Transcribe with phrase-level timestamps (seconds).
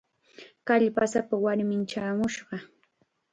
[0.67, 2.55] Kallpasapa warmim chaamushqa.